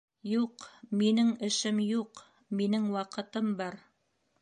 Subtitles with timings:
[0.27, 0.63] Юҡ,
[1.01, 2.25] минең эшем юҡ.
[2.63, 3.83] Минең ваҡытым бар.